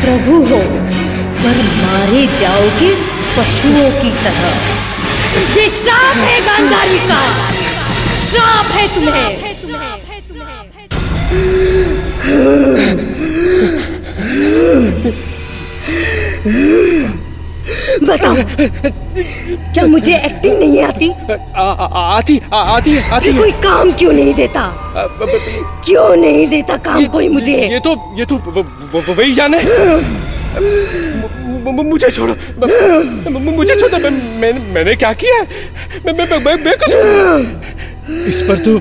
प्रभु 0.00 0.32
हो, 0.32 0.60
पर 1.42 1.62
मारे 1.62 2.26
जाओगे 2.40 2.94
पशुओं 3.36 3.90
की 3.90 4.10
तरह। 4.10 4.54
ये 5.56 5.68
श्राप 5.68 6.16
है 6.16 6.40
गांधारी 6.40 6.98
का। 6.98 7.50
श्राप 8.30 8.66
है 8.66 8.88
तुम्हें। 8.94 9.52
बताओ। 18.02 18.36
क्या 19.74 19.84
मुझे 19.86 20.14
एक्टिंग 20.16 20.58
नहीं 20.58 20.82
आती? 20.82 21.10
आ, 21.56 21.62
आ, 21.62 22.16
आती 22.16 22.40
आ, 22.52 22.56
आती 22.76 22.98
आती 23.12 23.32
कोई 23.38 23.50
काम 23.50 23.92
क्यों 23.92 24.12
नहीं 24.12 24.34
देता? 24.34 24.62
क्यों 25.84 26.16
नहीं 26.16 26.46
देता 26.48 26.76
काम 26.76 27.04
कोई 27.06 27.28
मुझे? 27.28 27.56
ये 27.68 27.80
तो 27.80 27.90
ये 28.18 28.24
तो 28.24 28.34
वही 29.12 29.34
जाने। 29.34 29.58
मुझे 31.82 32.10
छोड़ो। 32.10 32.34
मुझे 33.56 33.74
छोड़ो। 33.74 33.98
मैं, 33.98 34.10
मैं, 34.40 34.52
मैंने 34.74 34.94
क्या 34.94 35.12
किया? 35.12 35.42
मैं 36.06 36.12
मैं 36.12 36.26
मैं, 36.44 36.54
मैं 36.64 36.74
इस 38.26 38.42
पर 38.48 38.56
तो 38.56 38.80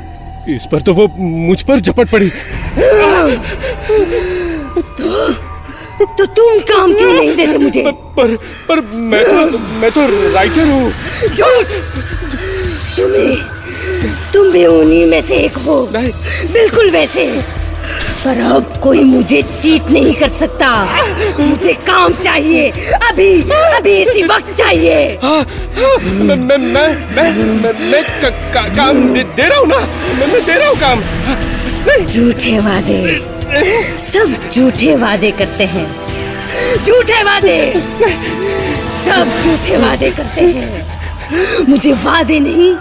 इस 0.54 0.66
पर 0.72 0.82
तो 0.82 0.94
वो 0.94 1.08
मुझ 1.20 1.62
पर 1.62 1.80
झपट 1.80 2.10
पड़ी। 2.12 2.30
तो 5.00 5.06
तुम 6.06 6.60
काम 6.60 6.94
क्यों 6.94 7.14
नहीं 7.14 7.36
देते 7.36 7.58
मुझे? 7.58 7.82
पर 7.82 7.92
पर, 7.92 8.36
पर 8.70 8.82
मैं 8.96 9.26
तो 9.26 9.58
मैं 9.58 9.92
तो 9.92 10.34
राइटर 10.34 10.68
हूँ। 10.68 10.92
झूठ! 11.36 11.66
तुम 12.98 13.14
ही 13.14 13.36
तुम 14.34 14.52
भी 14.52 14.66
उन्हीं 14.66 15.06
में 15.06 15.22
से 15.22 15.36
एक 15.36 15.58
हो। 15.58 15.90
बिल्कुल 16.54 16.90
वैसे। 16.90 17.40
पर 18.26 18.40
अब 18.42 18.74
कोई 18.84 19.04
मुझे 19.04 19.42
चीट 19.42 19.82
नहीं 19.92 20.14
कर 20.14 20.28
सकता। 20.28 20.86
मुझे 21.40 21.74
काम 21.74 22.14
चाहिए। 22.14 22.72
अभी 23.10 23.42
अभी 23.52 23.92
इसी 23.92 24.24
वक्त 24.24 24.54
चाहिए। 24.54 25.20
हाँ, 25.24 25.42
हाँ, 25.78 25.98
मैं 26.00 26.36
मैं 26.36 26.58
मैं 26.58 27.16
मैं 27.16 27.34
मैं, 27.64 27.92
मैं 27.92 28.04
का, 28.04 28.30
का, 28.30 28.76
काम 28.76 29.14
दे, 29.14 29.24
दे 29.24 29.44
रहा 29.44 29.60
हूँ 29.60 29.68
ना। 29.68 29.80
मैं, 29.80 30.34
मैं 30.34 30.46
दे 30.46 30.54
रहा 30.54 30.70
हूँ 30.70 30.78
काम। 30.78 31.00
हाँ, 31.00 32.06
झूठे 32.06 32.60
वादे। 32.60 33.31
सब 33.52 34.50
झूठे 34.54 34.96
वादे 34.96 35.32
करते 35.32 35.64
हैं। 35.64 35.86
झूठे 36.86 37.24
वादे! 37.24 37.74
सब 38.88 39.32
झूठे 39.44 39.78
वादे 39.78 40.12
करते 40.12 40.42
हैं। 40.42 41.02
मुझे 41.70 41.94
वादे 41.94 42.40
नहीं, 42.40 42.76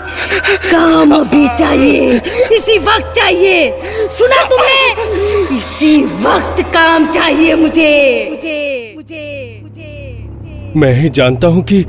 काम 0.71 1.15
अभी 1.15 1.47
चाहिए। 1.49 2.21
इसी 2.53 2.79
वक्त 2.79 3.13
चाहिए। 3.17 3.81
सुना 4.11 4.43
तुमने? 4.45 5.57
इसी 5.57 6.05
वक्त 6.05 6.63
काम 6.75 7.07
चाहिए 7.07 7.55
मुझे। 7.55 8.27
मुझे 8.31 8.93
मुझे 8.97 9.61
मुझे 9.63 10.73
मैं 10.77 10.95
ही 10.95 11.09
जानता 11.09 11.49
हूँ 11.49 11.63
कि 11.73 11.85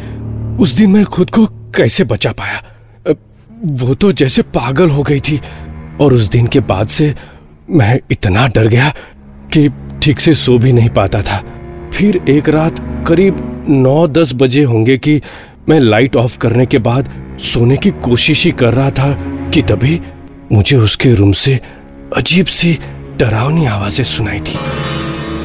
उस 0.59 0.71
दिन 0.71 0.89
मैं 0.89 1.05
खुद 1.05 1.29
को 1.29 1.45
कैसे 1.45 2.03
बचा 2.03 2.31
पाया। 2.31 2.63
वो 3.65 3.95
तो 3.95 4.11
जैसे 4.11 4.41
पागल 4.41 4.89
हो 4.89 5.03
गई 5.03 5.19
थी। 5.19 5.41
और 6.01 6.13
उस 6.13 6.27
दिन 6.27 6.47
के 6.47 6.59
बाद 6.59 6.87
से 6.87 7.15
मैं 7.71 7.99
इतना 8.11 8.47
डर 8.47 8.67
गया 8.67 8.89
कि 9.53 9.69
ठीक 10.03 10.19
से 10.19 10.33
सो 10.33 10.57
भी 10.57 10.71
नहीं 10.73 10.89
पाता 10.89 11.21
था। 11.21 11.37
फिर 11.93 12.19
एक 12.29 12.49
रात 12.49 12.79
करीब 13.07 13.65
नौ 13.69 14.07
दस 14.07 14.33
बजे 14.35 14.63
होंगे 14.63 14.97
कि 14.97 15.21
मैं 15.69 15.79
लाइट 15.79 16.15
ऑफ़ 16.15 16.37
करने 16.37 16.65
के 16.65 16.77
बाद 16.77 17.09
सोने 17.39 17.77
की 17.77 17.91
कोशिश 18.03 18.43
ही 18.45 18.51
कर 18.51 18.73
रहा 18.73 18.89
था 18.91 19.13
कि 19.53 19.61
तभी 19.61 19.99
मुझे 20.51 20.77
उसके 20.77 21.13
रूम 21.13 21.31
से 21.31 21.59
अजीब 22.17 22.45
सी 22.45 22.77
डरावनी 23.17 23.65
आवाज़ें 23.65 24.03
सुनाई 24.03 24.39
थी। 24.39 24.57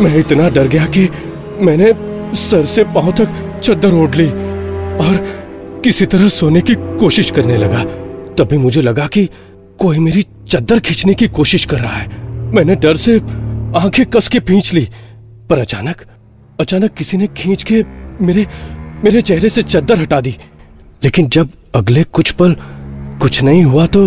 मैं 0.04 0.16
इतना 0.18 0.48
डर 0.48 0.68
गया 0.68 0.86
कि 0.86 1.08
मैंने 1.60 1.92
सर 2.36 2.64
से 2.64 2.84
पाँव 2.84 3.12
तक 3.12 3.60
चद्दर 3.62 3.94
ओढ़ 3.94 4.14
ली 4.14 4.28
और 4.98 5.16
किसी 5.84 6.06
तरह 6.06 6.28
सोने 6.28 6.60
की 6.60 6.74
कोशिश 6.74 7.30
करने 7.30 7.56
लगा। 7.56 7.84
तभी 8.38 8.58
मुझे 8.58 8.82
लगा 8.82 9.06
कि 9.06 9.28
कोई 9.78 9.98
मेरी 9.98 10.22
चद्दर 10.48 10.80
खींचने 10.80 11.14
की 11.14 11.26
कोशिश 11.28 11.64
कर 11.64 11.78
रहा 11.78 11.96
है। 11.96 12.06
मैंने 12.54 12.74
डर 12.74 12.96
से 12.96 13.16
आँखें 13.76 14.04
कस 14.06 14.28
के 14.28 14.40
खींच 14.40 14.72
ली, 14.74 14.88
पर 15.50 15.58
अचानक 15.58 16.02
अचानक 16.60 16.94
किसी 16.94 17.16
ने 17.16 17.26
खींच 17.36 17.62
के 17.62 17.82
मेरे 18.20 18.46
मेरे 19.04 19.20
चेहरे 19.20 19.48
से 19.48 19.62
चद्दर 19.62 20.00
हटा 20.00 20.20
दी। 20.20 20.36
लेकिन 21.04 21.28
जब 21.28 21.48
अगले 21.74 22.04
कुछ 22.04 22.30
पल 22.32 22.54
कुछ 23.20 23.42
नहीं 23.42 23.62
हुआ 23.64 23.86
तो 23.86 24.06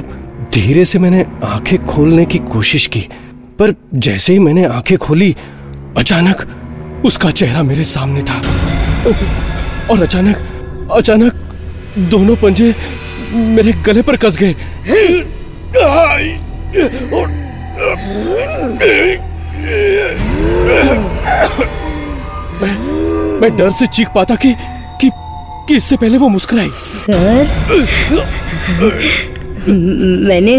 धीरे 0.54 0.86
से 0.86 1.00
मैंने 1.00 1.26
आँखें 1.46 1.86
खोलने 1.86 2.26
की 2.26 2.38
कोशिश 2.48 2.86
की, 2.88 3.02
पर 3.60 3.74
जैसे 3.96 4.34
ही 4.34 4.40
मैंने 4.40 4.66
आँखें 4.66 4.98
खोली, 4.98 5.36
अचानक 5.98 6.46
उसका 7.06 7.30
चेहरा 7.32 7.64
मेरे 7.64 7.84
सामने 7.84 8.22
था। 8.22 8.40
और 9.92 10.02
अचानक 10.02 10.90
अचानक 10.92 11.34
दोनों 12.12 12.36
पंजे 12.36 12.74
मेरे 13.34 13.72
गले 13.86 14.02
पर 14.02 14.18
कस 14.18 14.38
गए। 14.38 14.56
मैं 23.42 23.56
डर 23.58 23.70
से 23.72 23.88
चीख 23.88 24.08
पाता 24.16 24.36
कि 24.36 24.54
कि 25.02 25.10
कि 25.68 25.76
इससे 25.76 25.96
पहले 25.98 26.18
वो 26.18 26.28
मुस्कुराई। 26.30 26.70
सर? 26.78 27.48
मैंने 30.28 30.56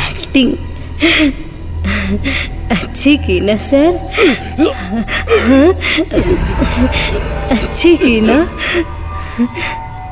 एक्टिंग 0.00 0.52
अच्छी 2.70 3.16
की 3.16 3.40
ना, 3.40 3.56
सर? 3.56 3.98
हाँ? 5.46 5.72
अच्छी 7.58 7.96
की 7.96 8.20
ना? 8.20 8.38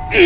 मुझे 0.06 0.18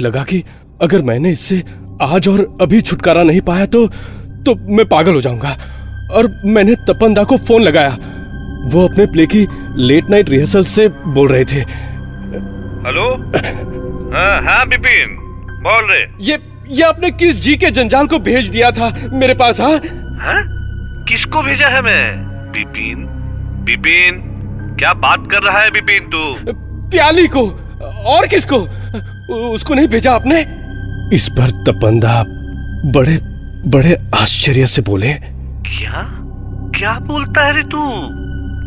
लगा 0.00 0.22
कि 0.22 0.44
अगर 0.82 1.02
मैंने 1.02 1.30
इससे 1.30 1.62
आज 2.02 2.28
और 2.28 2.58
अभी 2.60 2.80
छुटकारा 2.80 3.22
नहीं 3.22 3.40
पाया 3.40 3.66
तो 3.66 3.86
तो 4.46 4.54
मैं 4.76 4.86
पागल 4.88 5.14
हो 5.14 5.20
जाऊँगा। 5.20 5.56
और 6.12 6.28
मैंने 6.44 6.74
तपनदा 6.74 7.24
को 7.24 7.36
फ़ोन 7.36 7.62
लगाया। 7.62 7.96
वो 8.64 8.88
अपने 8.88 9.06
प्ले 9.06 9.26
की 9.26 9.46
लेट 9.76 10.10
नाइट 10.10 10.28
रिहर्सल 10.28 10.62
से 10.64 10.88
बोल 10.88 11.28
रहे 11.28 11.44
थे। 11.44 11.60
हेलो? 12.86 13.10
हाँ 14.12 14.40
हाँ 14.42 14.66
बिपिन। 14.68 15.16
बोल 15.62 15.90
रहे। 15.90 16.04
ये 16.20 16.38
ये 16.68 16.82
आपने 16.84 17.10
किस 17.10 17.40
जी 17.42 17.56
के 17.56 17.70
जंजाल 17.70 18.06
को 18.06 18.18
भेज 18.18 18.48
दिया 18.48 18.70
था 18.70 18.88
मेरे 19.12 19.34
पास 19.34 19.60
हाँ? 19.60 19.74
हाँ? 20.20 20.42
किसको 21.08 21.42
भेजा 21.42 21.68
है 21.68 21.80
मैं? 21.82 22.16
बिपिन 22.52 23.06
बिपिन 23.64 24.20
क्या 24.78 24.92
बात 24.94 25.28
कर 25.30 25.42
रहा 25.42 25.60
है 25.60 25.70
बिपिन 25.70 26.08
तू? 26.10 26.34
प्याली 26.90 27.26
को 27.26 27.46
और 28.06 28.26
किसको? 28.26 28.56
उसको 29.52 29.74
नहीं 29.74 29.88
भेजा 29.88 30.12
आपने? 30.12 30.40
इस 31.16 31.28
पर 31.28 31.50
तपंदा 31.66 32.22
बड़े 32.92 33.18
बड़े 33.70 33.96
आश्चर्य 34.14 34.66
से 34.66 34.82
बोले। 34.82 35.12
क्या? 35.68 36.04
क्या 36.78 36.98
बोलता 37.02 37.44
है 37.46 37.56
रे 37.56 37.62
तू? 37.62 37.78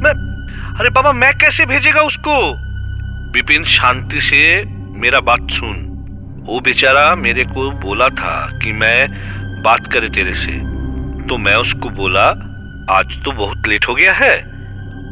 मैं 0.03 0.13
अरे 0.79 0.89
बाबा 0.89 1.11
मैं 1.11 1.33
कैसे 1.33 1.65
भेजेगा 1.65 2.01
उसको? 2.01 2.37
बिपिन 3.33 3.63
शांति 3.63 4.21
से 4.21 4.41
मेरा 4.95 5.19
बात 5.19 5.51
सुन। 5.51 5.81
वो 6.47 6.59
बेचारा 6.59 7.15
मेरे 7.15 7.43
को 7.45 7.69
बोला 7.81 8.07
था 8.09 8.59
कि 8.59 8.71
मैं 8.71 9.07
बात 9.63 9.87
करे 9.93 10.09
तेरे 10.09 10.33
से। 10.35 10.51
तो 11.27 11.37
मैं 11.37 11.55
उसको 11.55 11.89
बोला, 11.89 12.27
आज 12.89 13.23
तो 13.25 13.31
बहुत 13.31 13.67
लेट 13.67 13.87
हो 13.87 13.95
गया 13.95 14.13
है 14.13 14.35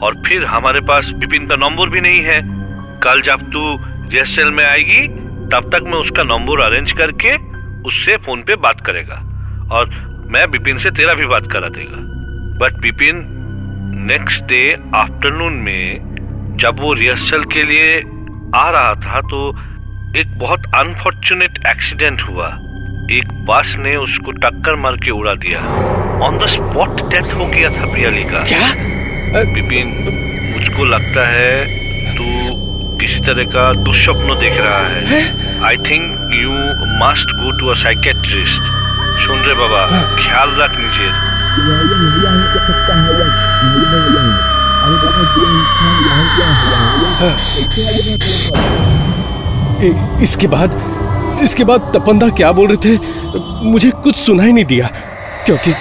और 0.04 0.22
फिर 0.26 0.46
हमारे 0.46 0.80
पास 0.82 1.12
बिपिन 1.12 1.48
का 1.48 1.56
नंबर 1.56 1.90
भी 1.90 2.02
नहीं 2.02 2.22
है। 2.22 2.40
कल 3.00 3.22
जब 3.22 3.42
तू 3.52 3.64
रिहर्सल 4.12 4.52
में 4.52 4.64
आएगी, 4.66 5.08
तब 5.50 5.70
तक 5.74 5.84
मैं 5.84 5.98
उसका 5.98 6.24
नंबर 6.24 6.62
अरेंज 6.62 6.92
करके 6.92 7.36
उससे 7.84 8.18
फ़ोन 8.18 8.44
पे 8.44 8.56
बात 8.56 8.82
करेगा 8.82 9.16
और 9.72 9.90
मैं 10.30 10.50
बिपिन 10.52 10.78
से 10.78 10.92
तेरा 10.92 11.14
भी 11.14 11.26
बात 11.26 11.52
करा 11.52 11.70
देगा। 11.70 11.98
But 12.60 12.82
Bipin 12.82 13.24
next 14.08 14.44
day 14.44 14.64
afternoon 14.96 15.54
में 15.54 16.58
जब 16.60 16.80
वो 16.80 16.94
रिहर्सल 16.94 17.44
के 17.44 17.64
लिए 17.64 18.02
आ 18.56 18.70
रहा 18.70 18.94
था 18.96 19.22
तो 19.22 19.52
एक 20.18 20.38
बहुत 20.40 20.66
अनफॉर्चुनेट 20.76 21.58
एक्सीडेंट 21.68 22.22
हुआ। 22.22 22.48
एक 23.12 23.30
बस 23.46 23.76
ने 23.80 23.96
उसको 23.96 24.32
टक्कर 24.32 24.76
मार 24.76 24.96
के 24.96 25.12
उड़ा 25.12 25.34
दिया। 25.36 25.60
ऑन 26.26 26.38
द 26.38 26.48
स्पॉट 26.48 27.02
डेथ 27.12 27.34
हो 27.34 27.46
गया 27.46 27.70
था 27.70 27.86
पियाली 27.94 28.24
का। 28.24 28.44
क्या? 28.44 28.68
बिपिन 29.54 29.88
मुझको 30.54 30.86
लगता 30.86 31.26
है 31.28 31.66
तू 32.14 32.26
किसी 32.98 33.20
तरह 33.20 33.44
का 33.56 33.72
दुष्स्वप्न 33.84 34.40
देख 34.40 34.62
रहा 34.62 34.86
है। 34.88 35.64
I 35.66 35.78
think 35.90 36.06
you 36.34 36.52
must 37.02 37.36
go 37.42 37.58
to 37.60 37.68
a 37.68 37.76
psychiatrist 37.84 38.72
सुन 39.26 39.44
रे 39.48 39.54
बाबा 39.54 39.86
ख्याल 40.16 40.56
रख 40.62 40.80
नीचे 40.80 41.10
इसके 50.24 50.48
बाद 50.48 50.82
इसके 51.44 51.64
बाद 51.64 51.92
तपंदा 51.96 52.30
क्या 52.30 52.52
बोल 52.52 52.68
रहे 52.68 52.78
थे? 52.86 53.00
मुझे 53.70 53.92
कुछ 54.04 54.16
सुनाई 54.16 54.52
नहीं 54.52 54.66
दिया 54.66 54.90
क्योंकि 55.46 55.72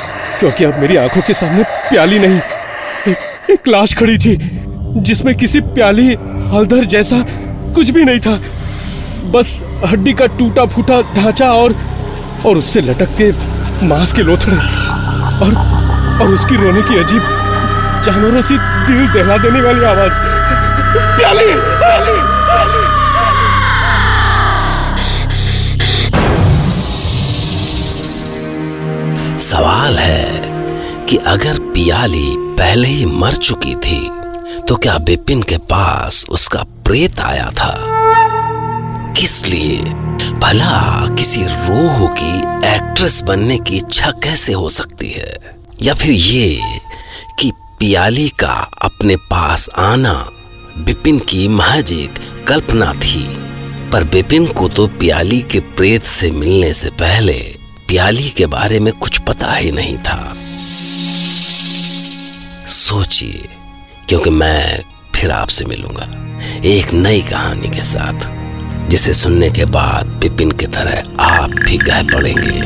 क्योंकि 0.40 0.64
अब 0.64 0.78
मेरी 0.78 0.96
आँखों 0.96 1.20
के 1.22 1.34
सामने 1.34 1.62
प्याली 1.90 2.18
नहीं। 2.18 2.40
एक, 3.08 3.16
एक 3.50 3.68
लाश 3.68 3.94
खड़ी 3.94 4.16
थी 4.18 4.36
जिसमें 4.96 5.34
किसी 5.34 5.60
प्याली 5.76 6.08
हलदर 6.54 6.84
जैसा 6.84 7.24
कुछ 7.74 7.90
भी 7.90 8.04
नहीं 8.04 8.20
था। 8.20 8.40
बस 9.30 9.62
हड्डी 9.86 10.12
का 10.12 10.26
टूटा 10.38 10.64
फूटा 10.66 11.00
ढांचा 11.16 11.50
और 11.52 11.74
और 12.46 12.56
उससे 12.56 12.80
लटक 12.80 13.16
के 13.20 13.30
मांस 13.86 14.12
के 14.12 14.22
लोथड़े 14.22 14.56
और 14.56 15.54
और 16.22 16.28
उसकी 16.28 16.56
रोने 16.56 16.82
की 16.82 16.98
अजीब 16.98 17.22
जानवरों 18.04 18.42
से 18.42 18.56
दिल 18.86 19.06
दहला 19.08 19.36
देने 19.38 19.60
वाली 19.60 19.84
आवाज़। 19.84 20.20
प्याली 21.18 21.46
प्याली! 21.78 22.21
सवाल 29.52 29.98
है 29.98 31.04
कि 31.04 31.16
अगर 31.16 31.58
पियाली 31.58 32.34
पहले 32.38 32.88
ही 32.88 33.06
मर 33.06 33.34
चुकी 33.34 33.74
थी 33.74 34.10
तो 34.68 34.76
क्या 34.76 34.98
बिपिन 34.98 35.42
के 35.42 35.58
पास 35.58 36.24
उसका 36.30 36.62
प्रेत 36.62 37.20
आया 37.20 37.50
था? 37.50 37.74
किस 39.12 39.46
लिए? 39.48 39.78
भला 40.38 41.06
किसी 41.14 41.44
रोह 41.44 42.06
की 42.08 42.36
एक्ट्रेस 42.68 43.22
बनने 43.22 43.58
की 43.58 43.76
इच्छा 43.76 44.10
कैसे 44.10 44.52
हो 44.52 44.70
सकती 44.70 45.10
है? 45.10 45.36
या 45.82 45.94
फिर 45.94 46.10
ये 46.10 46.60
कि 47.38 47.52
पियाली 47.80 48.28
का 48.28 48.70
अपने 48.82 49.16
पास 49.16 49.70
आना 49.78 50.30
बिपिन 50.78 51.18
की 51.18 51.48
महज 51.48 51.92
एक 51.92 52.44
कल्पना 52.48 52.92
थी, 52.94 53.24
पर 53.90 54.04
बिपिन 54.04 54.46
को 54.46 54.68
तो 54.68 54.86
पियाली 54.86 55.40
के 55.40 55.60
प्रेत 55.60 56.02
से 56.02 56.30
मिलने 56.30 56.74
से 56.74 56.90
पहले 56.90 57.61
प्याली 57.92 58.30
के 58.30 58.46
बारे 58.46 58.78
में 58.80 58.92
कुछ 58.92 59.18
पता 59.18 59.52
ही 59.52 59.70
नहीं 59.70 59.96
था। 59.98 60.34
सोचिए, 62.68 63.48
क्योंकि 64.08 64.30
मैं 64.30 64.84
फिर 65.14 65.30
आपसे 65.30 65.64
मिलूँगा 65.64 66.06
एक 66.64 66.92
नई 66.92 67.20
कहानी 67.22 67.68
के 67.68 67.82
साथ, 67.84 68.24
जिसे 68.88 69.14
सुनने 69.14 69.50
के 69.50 69.64
बाद 69.64 70.06
बिपिन 70.06 70.50
की 70.50 70.66
तरह 70.66 71.02
आप 71.20 71.50
भी 71.50 71.78
कह 71.78 72.02
पड़ेंगे। 72.02 72.60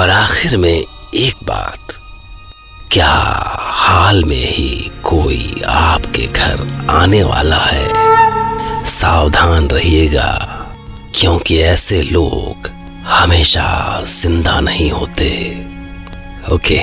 और 0.00 0.10
आखिर 0.10 0.56
में 0.56 0.84
एक 1.14 1.34
बात, 1.44 1.94
क्या 2.90 3.12
हाल 3.76 4.24
में 4.24 4.36
ही 4.36 4.90
कोई 5.04 5.62
आपके 5.66 6.26
घर 6.26 6.86
आने 6.90 7.22
वाला 7.22 7.56
है। 7.56 8.84
सावधान 8.84 9.68
रहिएगा 9.68 10.30
क्योंकि 11.14 11.58
ऐसे 11.62 12.02
लोग 12.02 12.70
हमेशा 13.08 13.68
ज़िंदा 14.06 14.58
नहीं 14.60 14.90
होते। 14.90 15.30
ओके। 16.54 16.80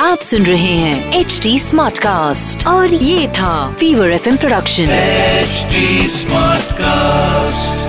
आप 0.00 0.20
सुन 0.20 0.42
रहे 0.42 0.74
हैं 0.74 1.14
एच 1.14 1.40
डी 1.42 1.58
स्मार्ट 1.58 1.98
कास्ट 1.98 2.66
और 2.66 2.94
ये 2.94 3.28
था 3.28 3.54
fever 3.80 4.12
FM 4.12 4.36
production 4.36 4.90
H 4.90 5.66
smart 6.12 6.66
Smartcast. 6.66 7.85